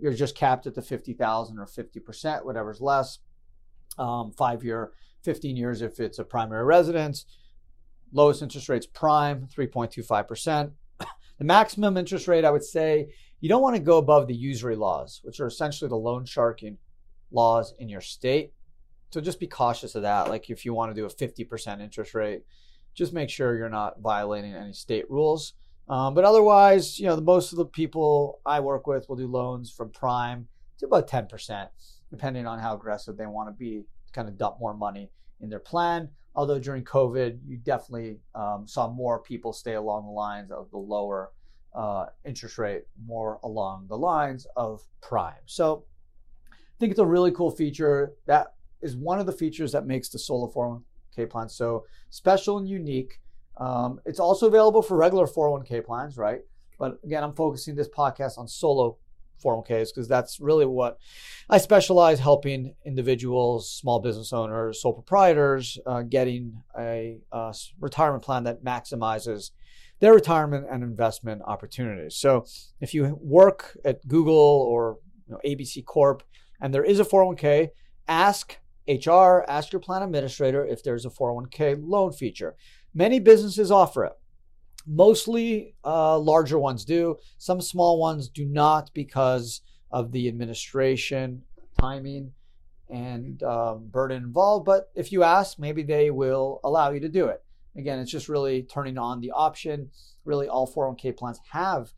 You're 0.00 0.14
just 0.14 0.36
capped 0.36 0.66
at 0.66 0.74
the 0.74 0.82
50,000 0.82 1.58
or 1.58 1.66
50%, 1.66 2.44
whatever's 2.44 2.80
less. 2.80 3.18
Um, 3.98 4.30
five 4.30 4.62
year 4.62 4.92
15 5.22 5.56
years 5.56 5.82
if 5.82 6.00
it's 6.00 6.18
a 6.18 6.24
primary 6.24 6.64
residence. 6.64 7.26
Lowest 8.12 8.42
interest 8.42 8.68
rate's 8.68 8.86
prime, 8.86 9.48
3.25%. 9.54 10.72
The 11.38 11.44
maximum 11.44 11.96
interest 11.96 12.26
rate, 12.26 12.44
I 12.44 12.50
would 12.50 12.64
say, 12.64 13.12
you 13.40 13.48
don't 13.48 13.62
want 13.62 13.76
to 13.76 13.82
go 13.82 13.98
above 13.98 14.26
the 14.26 14.34
usury 14.34 14.74
laws, 14.74 15.20
which 15.22 15.38
are 15.38 15.46
essentially 15.46 15.88
the 15.88 15.96
loan 15.96 16.24
sharking 16.24 16.78
laws 17.30 17.74
in 17.78 17.88
your 17.88 18.00
state. 18.00 18.52
So 19.10 19.20
just 19.20 19.38
be 19.38 19.46
cautious 19.46 19.94
of 19.94 20.02
that. 20.02 20.28
Like 20.28 20.50
if 20.50 20.64
you 20.64 20.74
want 20.74 20.90
to 20.90 21.00
do 21.00 21.06
a 21.06 21.08
50% 21.08 21.80
interest 21.80 22.14
rate, 22.14 22.42
just 22.94 23.12
make 23.12 23.30
sure 23.30 23.56
you're 23.56 23.68
not 23.68 24.00
violating 24.00 24.54
any 24.54 24.72
state 24.72 25.08
rules. 25.08 25.54
Um, 25.88 26.14
but 26.14 26.24
otherwise, 26.24 26.98
you 26.98 27.06
know, 27.06 27.16
the, 27.16 27.22
most 27.22 27.52
of 27.52 27.58
the 27.58 27.64
people 27.64 28.40
I 28.44 28.60
work 28.60 28.86
with 28.86 29.08
will 29.08 29.16
do 29.16 29.28
loans 29.28 29.70
from 29.70 29.90
prime 29.90 30.48
to 30.78 30.86
about 30.86 31.08
10%, 31.08 31.68
depending 32.10 32.46
on 32.46 32.58
how 32.58 32.74
aggressive 32.74 33.16
they 33.16 33.26
want 33.26 33.48
to 33.48 33.52
be 33.52 33.84
kind 34.12 34.28
of 34.28 34.38
dump 34.38 34.56
more 34.60 34.74
money 34.74 35.10
in 35.40 35.48
their 35.48 35.58
plan. 35.58 36.08
Although 36.34 36.58
during 36.58 36.84
COVID, 36.84 37.40
you 37.44 37.56
definitely 37.56 38.20
um, 38.34 38.66
saw 38.66 38.88
more 38.88 39.20
people 39.20 39.52
stay 39.52 39.74
along 39.74 40.04
the 40.04 40.12
lines 40.12 40.50
of 40.50 40.70
the 40.70 40.78
lower 40.78 41.32
uh, 41.74 42.06
interest 42.24 42.58
rate, 42.58 42.84
more 43.06 43.40
along 43.42 43.86
the 43.88 43.96
lines 43.96 44.46
of 44.56 44.82
prime. 45.00 45.42
So 45.46 45.84
I 46.52 46.56
think 46.78 46.90
it's 46.90 47.00
a 47.00 47.06
really 47.06 47.32
cool 47.32 47.50
feature. 47.50 48.12
That 48.26 48.54
is 48.80 48.96
one 48.96 49.18
of 49.18 49.26
the 49.26 49.32
features 49.32 49.72
that 49.72 49.86
makes 49.86 50.08
the 50.08 50.18
Solo 50.18 50.50
401k 50.50 51.28
plan 51.28 51.48
so 51.48 51.84
special 52.10 52.58
and 52.58 52.68
unique. 52.68 53.20
Um, 53.56 54.00
it's 54.06 54.20
also 54.20 54.46
available 54.46 54.82
for 54.82 54.96
regular 54.96 55.26
401k 55.26 55.84
plans, 55.84 56.16
right? 56.16 56.42
But 56.78 57.00
again, 57.02 57.24
I'm 57.24 57.34
focusing 57.34 57.74
this 57.74 57.88
podcast 57.88 58.38
on 58.38 58.46
solo 58.46 58.98
401ks 59.44 59.88
because 59.94 60.08
that's 60.08 60.40
really 60.40 60.66
what 60.66 60.98
I 61.48 61.58
specialize 61.58 62.20
helping 62.20 62.74
individuals, 62.84 63.70
small 63.70 64.00
business 64.00 64.32
owners, 64.32 64.82
sole 64.82 64.92
proprietors 64.92 65.78
uh, 65.86 66.02
getting 66.02 66.62
a, 66.78 67.18
a 67.32 67.54
retirement 67.80 68.22
plan 68.22 68.44
that 68.44 68.64
maximizes 68.64 69.50
their 70.00 70.14
retirement 70.14 70.66
and 70.70 70.82
investment 70.82 71.42
opportunities. 71.44 72.16
So 72.16 72.44
if 72.80 72.94
you 72.94 73.18
work 73.20 73.76
at 73.84 74.06
Google 74.06 74.34
or 74.34 74.98
you 75.26 75.34
know, 75.34 75.40
ABC 75.44 75.84
Corp 75.84 76.22
and 76.60 76.72
there 76.72 76.84
is 76.84 77.00
a 77.00 77.04
401k, 77.04 77.68
ask 78.06 78.58
HR, 78.88 79.44
ask 79.48 79.72
your 79.72 79.80
plan 79.80 80.02
administrator 80.02 80.64
if 80.64 80.82
there's 80.82 81.04
a 81.04 81.10
401k 81.10 81.78
loan 81.80 82.12
feature. 82.12 82.56
Many 82.94 83.20
businesses 83.20 83.70
offer 83.70 84.04
it. 84.04 84.17
Mostly 84.88 85.74
uh, 85.84 86.18
larger 86.18 86.58
ones 86.58 86.84
do. 86.84 87.18
Some 87.36 87.60
small 87.60 88.00
ones 88.00 88.28
do 88.28 88.46
not 88.46 88.90
because 88.94 89.60
of 89.90 90.12
the 90.12 90.28
administration, 90.28 91.42
timing, 91.78 92.32
and 92.88 93.42
um, 93.42 93.88
burden 93.88 94.22
involved. 94.22 94.64
But 94.64 94.90
if 94.94 95.12
you 95.12 95.22
ask, 95.22 95.58
maybe 95.58 95.82
they 95.82 96.10
will 96.10 96.60
allow 96.64 96.90
you 96.90 97.00
to 97.00 97.08
do 97.08 97.26
it. 97.26 97.42
Again, 97.76 97.98
it's 97.98 98.10
just 98.10 98.28
really 98.28 98.62
turning 98.62 98.98
on 98.98 99.20
the 99.20 99.30
option. 99.30 99.90
Really, 100.24 100.48
all 100.48 100.66
401k 100.66 101.16
plans 101.16 101.38
have 101.50 101.92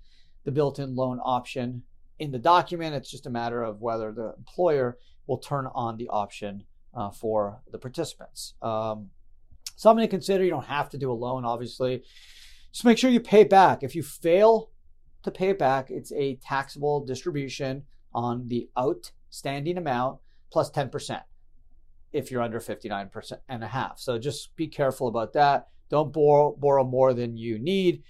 the 0.44 0.50
built 0.50 0.78
in 0.78 0.96
loan 0.96 1.20
option 1.22 1.82
in 2.18 2.32
the 2.32 2.38
document. 2.38 2.94
It's 2.94 3.10
just 3.10 3.26
a 3.26 3.30
matter 3.30 3.62
of 3.62 3.80
whether 3.80 4.12
the 4.12 4.34
employer 4.36 4.98
will 5.26 5.38
turn 5.38 5.68
on 5.74 5.96
the 5.96 6.08
option 6.08 6.64
uh, 6.94 7.10
for 7.10 7.62
the 7.70 7.78
participants. 7.78 8.54
Um, 8.60 9.10
something 9.76 10.04
to 10.04 10.10
consider. 10.10 10.44
You 10.44 10.50
don't 10.50 10.66
have 10.66 10.90
to 10.90 10.98
do 10.98 11.10
a 11.10 11.14
loan, 11.14 11.44
obviously. 11.44 12.02
Just 12.72 12.84
make 12.84 12.98
sure 12.98 13.10
you 13.10 13.20
pay 13.20 13.44
back. 13.44 13.82
If 13.82 13.94
you 13.94 14.02
fail 14.02 14.70
to 15.22 15.30
pay 15.30 15.50
it 15.50 15.58
back, 15.58 15.90
it's 15.90 16.12
a 16.12 16.36
taxable 16.36 17.04
distribution 17.04 17.84
on 18.14 18.48
the 18.48 18.68
outstanding 18.78 19.78
amount 19.78 20.18
plus 20.50 20.70
10% 20.70 21.22
if 22.12 22.30
you're 22.30 22.42
under 22.42 22.60
59% 22.60 23.32
and 23.48 23.64
a 23.64 23.68
half. 23.68 23.98
So 23.98 24.18
just 24.18 24.54
be 24.56 24.66
careful 24.66 25.08
about 25.08 25.32
that. 25.34 25.68
Don't 25.88 26.12
borrow, 26.12 26.56
borrow 26.58 26.84
more 26.84 27.14
than 27.14 27.36
you 27.36 27.58
need. 27.58 28.02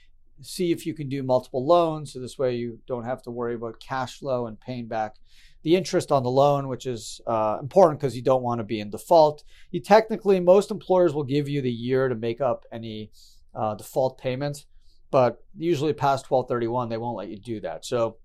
See 0.42 0.72
if 0.72 0.86
you 0.86 0.94
can 0.94 1.08
do 1.08 1.22
multiple 1.22 1.66
loans. 1.66 2.12
So 2.12 2.20
this 2.20 2.38
way 2.38 2.56
you 2.56 2.78
don't 2.86 3.04
have 3.04 3.22
to 3.22 3.30
worry 3.30 3.54
about 3.54 3.80
cash 3.80 4.18
flow 4.18 4.46
and 4.46 4.58
paying 4.58 4.86
back 4.86 5.16
the 5.62 5.76
interest 5.76 6.10
on 6.10 6.22
the 6.22 6.30
loan, 6.30 6.68
which 6.68 6.86
is 6.86 7.20
uh, 7.26 7.58
important 7.60 8.00
because 8.00 8.16
you 8.16 8.22
don't 8.22 8.42
want 8.42 8.60
to 8.60 8.64
be 8.64 8.80
in 8.80 8.90
default. 8.90 9.44
You 9.70 9.80
technically, 9.80 10.40
most 10.40 10.70
employers 10.70 11.12
will 11.12 11.24
give 11.24 11.48
you 11.48 11.60
the 11.60 11.70
year 11.70 12.08
to 12.08 12.14
make 12.14 12.40
up 12.40 12.64
any 12.72 13.10
uh, 13.54 13.74
default 13.74 14.18
payments, 14.18 14.66
but 15.10 15.42
usually 15.56 15.92
past 15.92 16.30
1231, 16.30 16.88
they 16.88 16.96
won't 16.96 17.16
let 17.16 17.28
you 17.28 17.38
do 17.38 17.60
that. 17.60 17.84
So 17.84 18.16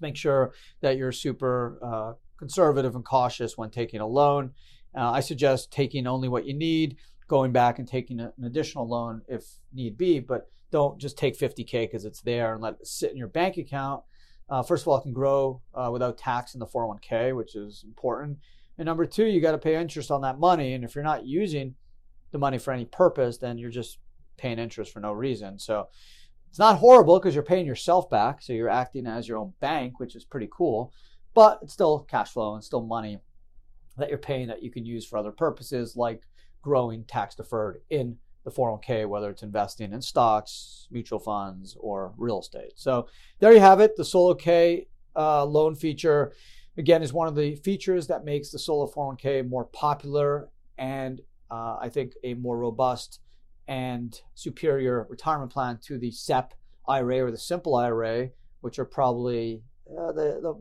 make 0.00 0.16
sure 0.16 0.52
that 0.80 0.96
you're 0.96 1.12
super 1.12 1.78
uh, 1.82 2.12
conservative 2.38 2.94
and 2.94 3.04
cautious 3.04 3.56
when 3.56 3.70
taking 3.70 4.00
a 4.00 4.06
loan. 4.06 4.52
Uh, 4.96 5.10
I 5.10 5.20
suggest 5.20 5.72
taking 5.72 6.06
only 6.06 6.28
what 6.28 6.44
you 6.44 6.54
need, 6.54 6.96
going 7.28 7.52
back 7.52 7.78
and 7.78 7.88
taking 7.88 8.20
a, 8.20 8.32
an 8.36 8.44
additional 8.44 8.86
loan 8.86 9.22
if 9.28 9.44
need 9.72 9.96
be, 9.96 10.20
but 10.20 10.48
don't 10.70 10.98
just 10.98 11.16
take 11.16 11.38
50K 11.38 11.84
because 11.84 12.04
it's 12.04 12.20
there 12.22 12.54
and 12.54 12.62
let 12.62 12.74
it 12.74 12.86
sit 12.86 13.10
in 13.10 13.16
your 13.16 13.28
bank 13.28 13.56
account. 13.56 14.02
Uh, 14.50 14.62
first 14.62 14.82
of 14.82 14.88
all, 14.88 14.98
it 14.98 15.02
can 15.02 15.12
grow 15.12 15.62
uh, 15.74 15.88
without 15.92 16.18
tax 16.18 16.54
in 16.54 16.60
the 16.60 16.66
401k, 16.66 17.34
which 17.34 17.54
is 17.54 17.84
important. 17.86 18.38
And 18.78 18.86
number 18.86 19.06
two, 19.06 19.26
you 19.26 19.40
got 19.40 19.52
to 19.52 19.58
pay 19.58 19.76
interest 19.76 20.10
on 20.10 20.22
that 20.22 20.38
money. 20.38 20.74
And 20.74 20.84
if 20.84 20.94
you're 20.94 21.04
not 21.04 21.26
using 21.26 21.74
the 22.32 22.38
money 22.38 22.58
for 22.58 22.72
any 22.72 22.84
purpose, 22.84 23.38
then 23.38 23.58
you're 23.58 23.70
just 23.70 23.98
paying 24.42 24.58
interest 24.58 24.92
for 24.92 25.00
no 25.00 25.12
reason. 25.12 25.58
So 25.58 25.88
it's 26.50 26.58
not 26.58 26.78
horrible 26.78 27.18
because 27.18 27.34
you're 27.34 27.44
paying 27.44 27.64
yourself 27.64 28.10
back. 28.10 28.42
So 28.42 28.52
you're 28.52 28.68
acting 28.68 29.06
as 29.06 29.28
your 29.28 29.38
own 29.38 29.52
bank, 29.60 30.00
which 30.00 30.16
is 30.16 30.24
pretty 30.24 30.48
cool. 30.50 30.92
But 31.32 31.60
it's 31.62 31.72
still 31.72 32.00
cash 32.00 32.32
flow 32.32 32.54
and 32.54 32.62
still 32.62 32.82
money 32.82 33.20
that 33.96 34.08
you're 34.08 34.18
paying 34.18 34.48
that 34.48 34.62
you 34.62 34.70
can 34.70 34.84
use 34.84 35.06
for 35.06 35.16
other 35.16 35.30
purposes 35.30 35.96
like 35.96 36.22
growing 36.60 37.04
tax 37.04 37.34
deferred 37.34 37.80
in 37.88 38.16
the 38.44 38.50
401k, 38.50 39.08
whether 39.08 39.30
it's 39.30 39.44
investing 39.44 39.92
in 39.92 40.02
stocks, 40.02 40.88
mutual 40.90 41.20
funds, 41.20 41.76
or 41.78 42.12
real 42.16 42.40
estate. 42.40 42.72
So 42.74 43.06
there 43.38 43.52
you 43.52 43.60
have 43.60 43.80
it. 43.80 43.96
The 43.96 44.04
Solo 44.04 44.34
K 44.34 44.88
uh, 45.14 45.44
loan 45.44 45.76
feature, 45.76 46.32
again, 46.76 47.02
is 47.02 47.12
one 47.12 47.28
of 47.28 47.36
the 47.36 47.54
features 47.56 48.08
that 48.08 48.24
makes 48.24 48.50
the 48.50 48.58
Solo 48.58 48.90
401k 48.90 49.48
more 49.48 49.66
popular 49.66 50.48
and 50.78 51.20
uh, 51.50 51.76
I 51.80 51.90
think 51.90 52.14
a 52.24 52.34
more 52.34 52.58
robust 52.58 53.20
and 53.68 54.20
superior 54.34 55.06
retirement 55.08 55.52
plan 55.52 55.78
to 55.82 55.98
the 55.98 56.10
SEP 56.10 56.54
IRA 56.88 57.24
or 57.24 57.30
the 57.30 57.38
Simple 57.38 57.74
IRA, 57.74 58.30
which 58.60 58.78
are 58.78 58.84
probably 58.84 59.62
uh, 59.90 60.12
the, 60.12 60.40
the 60.42 60.54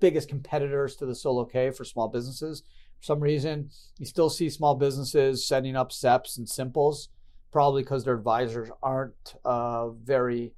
biggest 0.00 0.28
competitors 0.28 0.96
to 0.96 1.06
the 1.06 1.14
Solo 1.14 1.44
K 1.44 1.70
for 1.70 1.84
small 1.84 2.08
businesses. 2.08 2.62
For 2.98 3.04
some 3.04 3.20
reason, 3.20 3.70
you 3.98 4.06
still 4.06 4.30
see 4.30 4.50
small 4.50 4.74
businesses 4.74 5.46
setting 5.46 5.76
up 5.76 5.90
SEPs 5.90 6.38
and 6.38 6.48
Simples, 6.48 7.08
probably 7.52 7.82
because 7.82 8.04
their 8.04 8.14
advisors 8.14 8.70
aren't 8.82 9.34
uh, 9.44 9.90
very 9.90 10.52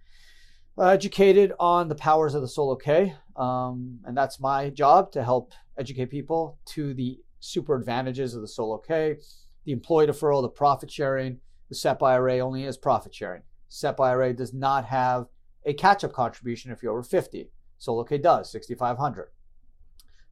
educated 0.80 1.52
on 1.60 1.88
the 1.88 1.94
powers 1.94 2.34
of 2.34 2.42
the 2.42 2.48
Solo 2.48 2.76
K. 2.76 3.14
Um, 3.36 4.00
and 4.04 4.16
that's 4.16 4.40
my 4.40 4.70
job 4.70 5.12
to 5.12 5.22
help 5.22 5.52
educate 5.78 6.06
people 6.06 6.58
to 6.66 6.94
the 6.94 7.18
super 7.40 7.76
advantages 7.76 8.34
of 8.34 8.40
the 8.40 8.48
Solo 8.48 8.78
K, 8.78 9.18
the 9.64 9.72
employee 9.72 10.06
deferral, 10.06 10.42
the 10.42 10.48
profit 10.48 10.90
sharing, 10.90 11.38
the 11.72 11.76
SEP 11.76 12.02
IRA 12.02 12.38
only 12.40 12.64
is 12.64 12.76
profit 12.76 13.14
sharing. 13.14 13.40
SEP 13.70 13.98
IRA 13.98 14.34
does 14.34 14.52
not 14.52 14.84
have 14.84 15.28
a 15.64 15.72
catch 15.72 16.04
up 16.04 16.12
contribution 16.12 16.70
if 16.70 16.82
you're 16.82 16.92
over 16.92 17.02
50. 17.02 17.50
Solo 17.78 18.04
K 18.04 18.18
does, 18.18 18.52
6,500. 18.52 19.30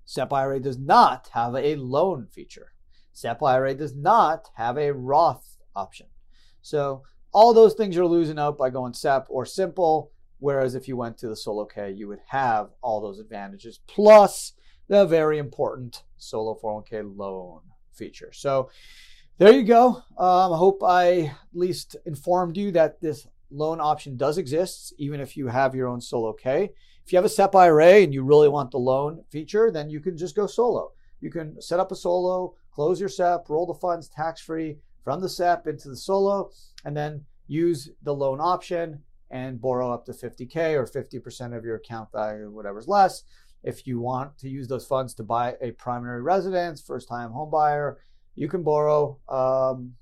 SEP 0.04 0.30
IRA 0.35 0.61
does 0.61 0.76
not 0.76 1.30
have 1.32 1.54
a 1.54 1.76
loan 1.76 2.26
feature. 2.26 2.75
SEP 3.14 3.42
IRA 3.42 3.73
does 3.73 3.97
not 3.97 4.50
have 4.56 4.76
a 4.76 4.92
Roth 4.92 5.56
option. 5.75 6.09
So 6.61 7.04
all 7.32 7.54
those 7.54 7.73
things 7.73 7.97
you're 7.97 8.04
losing 8.04 8.38
out 8.38 8.59
by 8.59 8.68
going 8.68 8.92
SEP 8.92 9.25
or 9.30 9.47
simple. 9.47 10.12
Whereas 10.40 10.75
if 10.75 10.88
you 10.88 10.99
went 10.99 11.16
to 11.18 11.28
the 11.28 11.37
Solo 11.37 11.64
K, 11.64 11.90
you 11.90 12.06
would 12.09 12.20
have 12.28 12.68
all 12.82 13.00
those 13.00 13.18
advantages 13.18 13.80
plus 13.87 14.52
the 14.88 15.06
very 15.06 15.38
important 15.38 16.02
Solo 16.18 16.59
401k 16.62 17.16
loan 17.16 17.62
feature. 17.94 18.30
So 18.35 18.68
there 19.40 19.54
you 19.54 19.62
go. 19.62 20.02
Um, 20.18 20.52
I 20.52 20.56
hope 20.59 20.82
I 20.85 21.20
at 21.20 21.35
least 21.54 21.97
informed 22.04 22.59
you 22.59 22.70
that 22.73 23.00
this 23.00 23.26
loan 23.50 23.80
option 23.80 24.18
does 24.18 24.37
exist, 24.37 24.92
even 24.99 25.18
if 25.18 25.35
you 25.35 25.47
have 25.47 25.75
your 25.75 25.88
own 25.88 26.02
solo 26.02 26.35
K. 26.35 26.70
If 27.06 27.11
you 27.11 27.16
have 27.16 27.25
a 27.25 27.30
SEP 27.30 27.54
IRA 27.54 28.02
and 28.02 28.12
you 28.12 28.23
really 28.23 28.50
want 28.50 28.70
the 28.70 28.76
loan 28.76 29.25
feature, 29.30 29.70
then 29.70 29.88
you 29.88 29.99
can 29.99 30.18
just 30.18 30.37
go 30.37 30.47
solo. 30.47 30.92
You 31.23 31.30
can 31.30 31.59
set 31.59 31.80
up 31.80 31.90
a 31.90 31.97
solo, 31.97 32.54
close 32.70 33.00
your 33.00 33.09
SEP, 33.09 33.49
roll 33.49 33.64
the 33.64 33.73
funds 33.73 34.11
tax 34.11 34.42
free 34.42 34.76
from 35.02 35.23
the 35.23 35.28
SEP 35.30 35.66
into 35.66 35.88
the 35.88 35.97
solo, 35.97 36.50
and 36.85 36.94
then 36.94 37.25
use 37.47 37.88
the 38.02 38.14
loan 38.14 38.42
option 38.42 39.02
and 39.30 39.59
borrow 39.59 39.90
up 39.90 40.04
to 40.04 40.12
50K 40.12 40.75
or 40.75 40.85
50% 40.85 41.56
of 41.56 41.64
your 41.64 41.76
account 41.76 42.12
value, 42.12 42.50
whatever's 42.50 42.88
less. 42.88 43.23
If 43.62 43.87
you 43.87 44.00
want 44.00 44.37
to 44.38 44.50
use 44.50 44.68
those 44.68 44.87
funds 44.87 45.14
to 45.14 45.23
buy 45.23 45.56
a 45.62 45.70
primary 45.73 46.20
residence, 46.20 46.82
first 46.82 47.09
time 47.09 47.30
home 47.30 47.50
buyer, 47.50 47.99
you 48.34 48.49
can 48.49 48.62
borrow 48.62 49.18
um, 49.28 49.94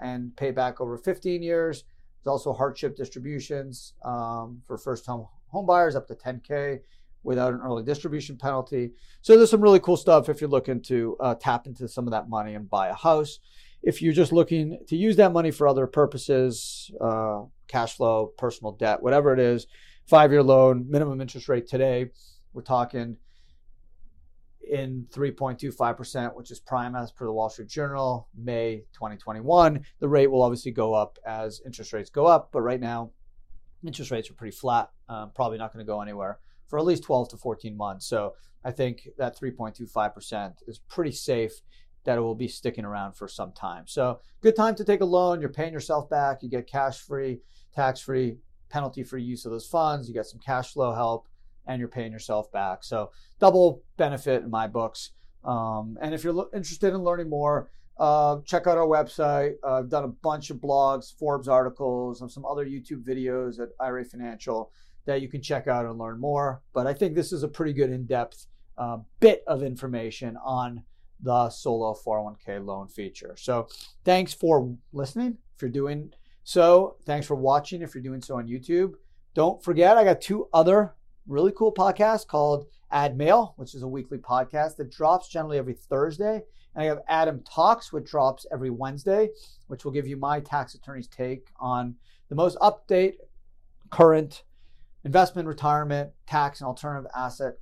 and 0.00 0.34
pay 0.36 0.50
back 0.50 0.80
over 0.80 0.96
15 0.96 1.42
years. 1.42 1.84
There's 2.22 2.30
also 2.30 2.52
hardship 2.52 2.96
distributions 2.96 3.94
um, 4.04 4.62
for 4.66 4.78
first 4.78 5.06
home 5.06 5.26
home 5.48 5.66
buyers 5.66 5.94
up 5.94 6.08
to 6.08 6.14
10K 6.14 6.80
without 7.22 7.52
an 7.52 7.60
early 7.60 7.84
distribution 7.84 8.36
penalty. 8.36 8.92
So 9.20 9.36
there's 9.36 9.50
some 9.50 9.60
really 9.60 9.80
cool 9.80 9.96
stuff 9.96 10.28
if 10.28 10.40
you're 10.40 10.50
looking 10.50 10.80
to 10.82 11.16
uh, 11.20 11.34
tap 11.34 11.66
into 11.66 11.86
some 11.88 12.06
of 12.06 12.12
that 12.12 12.28
money 12.28 12.54
and 12.54 12.68
buy 12.68 12.88
a 12.88 12.94
house. 12.94 13.38
If 13.82 14.00
you're 14.00 14.12
just 14.12 14.32
looking 14.32 14.78
to 14.88 14.96
use 14.96 15.16
that 15.16 15.32
money 15.32 15.50
for 15.50 15.68
other 15.68 15.86
purposes, 15.86 16.90
uh, 17.00 17.42
cash 17.68 17.96
flow, 17.96 18.32
personal 18.38 18.72
debt, 18.72 19.02
whatever 19.02 19.32
it 19.32 19.40
is, 19.40 19.66
five 20.06 20.32
year 20.32 20.42
loan, 20.42 20.86
minimum 20.88 21.20
interest 21.20 21.48
rate 21.48 21.66
today, 21.66 22.10
we're 22.52 22.62
talking 22.62 23.16
in 24.70 25.06
3.25%, 25.10 26.34
which 26.34 26.50
is 26.50 26.60
prime 26.60 26.94
as 26.94 27.12
per 27.12 27.26
the 27.26 27.32
Wall 27.32 27.50
Street 27.50 27.68
Journal, 27.68 28.28
May 28.36 28.84
2021. 28.92 29.84
The 30.00 30.08
rate 30.08 30.30
will 30.30 30.42
obviously 30.42 30.72
go 30.72 30.94
up 30.94 31.18
as 31.26 31.60
interest 31.64 31.92
rates 31.92 32.10
go 32.10 32.26
up, 32.26 32.50
but 32.52 32.62
right 32.62 32.80
now, 32.80 33.10
interest 33.86 34.10
rates 34.10 34.30
are 34.30 34.34
pretty 34.34 34.56
flat, 34.56 34.90
um, 35.08 35.30
probably 35.34 35.58
not 35.58 35.72
going 35.72 35.84
to 35.84 35.90
go 35.90 36.00
anywhere 36.00 36.38
for 36.68 36.78
at 36.78 36.84
least 36.84 37.02
12 37.02 37.30
to 37.30 37.36
14 37.36 37.76
months. 37.76 38.06
So 38.06 38.34
I 38.64 38.70
think 38.70 39.08
that 39.18 39.38
3.25% 39.38 40.54
is 40.66 40.78
pretty 40.78 41.12
safe 41.12 41.60
that 42.04 42.18
it 42.18 42.20
will 42.20 42.34
be 42.34 42.48
sticking 42.48 42.84
around 42.84 43.12
for 43.12 43.28
some 43.28 43.52
time. 43.52 43.84
So, 43.86 44.20
good 44.40 44.56
time 44.56 44.74
to 44.76 44.84
take 44.84 45.00
a 45.02 45.04
loan. 45.04 45.40
You're 45.40 45.50
paying 45.50 45.72
yourself 45.72 46.10
back. 46.10 46.42
You 46.42 46.48
get 46.48 46.66
cash 46.66 47.00
free, 47.00 47.40
tax 47.74 48.00
free, 48.00 48.38
penalty 48.70 49.04
free 49.04 49.22
use 49.22 49.44
of 49.44 49.52
those 49.52 49.66
funds. 49.66 50.08
You 50.08 50.14
get 50.14 50.26
some 50.26 50.40
cash 50.40 50.72
flow 50.72 50.94
help, 50.94 51.28
and 51.66 51.78
you're 51.78 51.88
paying 51.88 52.12
yourself 52.12 52.50
back. 52.52 52.84
So, 52.84 53.10
double 53.38 53.82
benefit 53.96 54.42
in 54.42 54.50
my 54.50 54.66
books. 54.66 55.10
Um, 55.44 55.98
and 56.00 56.14
if 56.14 56.24
you're 56.24 56.32
lo- 56.32 56.50
interested 56.54 56.94
in 56.94 57.02
learning 57.02 57.28
more, 57.28 57.70
uh, 57.98 58.38
check 58.44 58.66
out 58.66 58.78
our 58.78 58.86
website. 58.86 59.54
Uh, 59.64 59.78
I've 59.78 59.88
done 59.88 60.04
a 60.04 60.08
bunch 60.08 60.50
of 60.50 60.58
blogs, 60.58 61.16
Forbes 61.16 61.48
articles, 61.48 62.20
and 62.20 62.30
some 62.30 62.44
other 62.44 62.66
YouTube 62.66 63.04
videos 63.04 63.60
at 63.60 63.68
IRA 63.80 64.04
Financial 64.04 64.72
that 65.04 65.20
you 65.20 65.28
can 65.28 65.42
check 65.42 65.66
out 65.66 65.84
and 65.84 65.98
learn 65.98 66.20
more. 66.20 66.62
But 66.72 66.86
I 66.86 66.94
think 66.94 67.14
this 67.14 67.32
is 67.32 67.42
a 67.42 67.48
pretty 67.48 67.72
good 67.72 67.90
in 67.90 68.06
depth 68.06 68.46
uh, 68.78 68.98
bit 69.20 69.42
of 69.46 69.62
information 69.62 70.36
on 70.44 70.82
the 71.20 71.50
solo 71.50 71.94
401k 71.94 72.64
loan 72.64 72.88
feature. 72.88 73.34
So 73.36 73.68
thanks 74.04 74.32
for 74.32 74.74
listening. 74.92 75.38
If 75.54 75.62
you're 75.62 75.70
doing 75.70 76.12
so, 76.44 76.96
thanks 77.04 77.26
for 77.26 77.36
watching. 77.36 77.82
If 77.82 77.94
you're 77.94 78.02
doing 78.02 78.22
so 78.22 78.36
on 78.36 78.48
YouTube, 78.48 78.94
don't 79.34 79.62
forget 79.62 79.96
I 79.96 80.04
got 80.04 80.20
two 80.20 80.48
other 80.52 80.94
really 81.26 81.52
cool 81.52 81.72
podcast 81.72 82.26
called 82.26 82.66
Ad 82.90 83.16
Mail, 83.16 83.54
which 83.56 83.74
is 83.74 83.82
a 83.82 83.88
weekly 83.88 84.18
podcast 84.18 84.76
that 84.76 84.90
drops 84.90 85.28
generally 85.28 85.58
every 85.58 85.74
Thursday. 85.74 86.42
And 86.74 86.82
I 86.82 86.84
have 86.84 87.00
Adam 87.08 87.42
Talks, 87.42 87.92
which 87.92 88.10
drops 88.10 88.46
every 88.52 88.70
Wednesday, 88.70 89.30
which 89.68 89.84
will 89.84 89.92
give 89.92 90.06
you 90.06 90.16
my 90.16 90.40
tax 90.40 90.74
attorney's 90.74 91.08
take 91.08 91.48
on 91.60 91.94
the 92.28 92.34
most 92.34 92.58
update, 92.58 93.14
current 93.90 94.44
investment, 95.04 95.48
retirement, 95.48 96.10
tax, 96.26 96.60
and 96.60 96.66
alternative 96.66 97.10
asset 97.16 97.54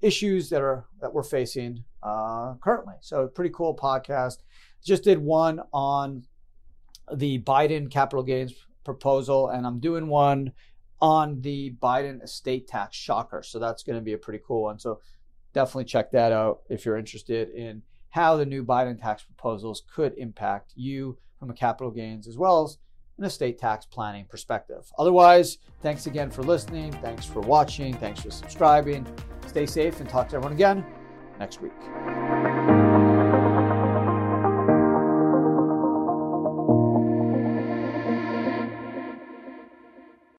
issues 0.00 0.48
that 0.50 0.60
are 0.60 0.86
that 1.00 1.12
we're 1.12 1.22
facing 1.22 1.84
uh, 2.02 2.54
currently. 2.60 2.94
So 3.00 3.26
pretty 3.28 3.50
cool 3.54 3.76
podcast. 3.76 4.38
Just 4.84 5.04
did 5.04 5.18
one 5.18 5.60
on 5.72 6.24
the 7.12 7.40
Biden 7.40 7.90
capital 7.90 8.22
gains 8.22 8.54
proposal, 8.84 9.48
and 9.48 9.66
I'm 9.66 9.80
doing 9.80 10.06
one 10.06 10.52
on 11.00 11.40
the 11.40 11.74
Biden 11.82 12.22
estate 12.22 12.66
tax 12.66 12.96
shocker. 12.96 13.42
So 13.42 13.58
that's 13.58 13.82
going 13.82 13.98
to 13.98 14.04
be 14.04 14.12
a 14.12 14.18
pretty 14.18 14.40
cool 14.46 14.62
one. 14.62 14.78
So 14.78 15.00
definitely 15.52 15.84
check 15.84 16.10
that 16.12 16.32
out 16.32 16.60
if 16.68 16.84
you're 16.84 16.96
interested 16.96 17.50
in 17.50 17.82
how 18.10 18.36
the 18.36 18.46
new 18.46 18.64
Biden 18.64 19.00
tax 19.00 19.22
proposals 19.22 19.82
could 19.94 20.14
impact 20.16 20.72
you 20.74 21.18
from 21.38 21.50
a 21.50 21.54
capital 21.54 21.90
gains 21.90 22.26
as 22.26 22.36
well 22.36 22.64
as 22.64 22.78
an 23.18 23.24
estate 23.24 23.58
tax 23.58 23.84
planning 23.84 24.24
perspective. 24.24 24.90
Otherwise, 24.98 25.58
thanks 25.82 26.06
again 26.06 26.30
for 26.30 26.42
listening. 26.42 26.92
Thanks 26.92 27.26
for 27.26 27.40
watching. 27.40 27.94
Thanks 27.94 28.20
for 28.22 28.30
subscribing. 28.30 29.06
Stay 29.46 29.66
safe 29.66 30.00
and 30.00 30.08
talk 30.08 30.28
to 30.30 30.36
everyone 30.36 30.52
again 30.52 30.84
next 31.38 31.60
week. 31.60 32.47